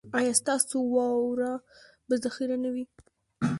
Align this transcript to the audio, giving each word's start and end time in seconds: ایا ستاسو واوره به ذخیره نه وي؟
ایا 0.19 0.33
ستاسو 0.41 0.77
واوره 0.95 1.51
به 2.07 2.15
ذخیره 2.25 2.55
نه 2.63 2.69
وي؟ 2.73 2.85